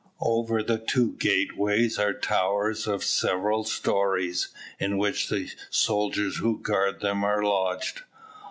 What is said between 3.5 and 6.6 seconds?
stories, in which the soldiers who